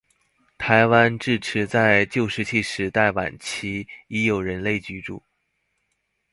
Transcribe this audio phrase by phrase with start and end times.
[0.57, 5.21] 台湾至迟在旧石器时代晚期已有人类居住。